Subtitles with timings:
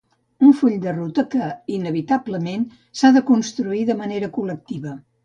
[0.45, 1.49] Un full de ruta que,
[1.79, 2.63] inevitablement,
[3.03, 4.97] s’ha de construir de manera col·lectiva.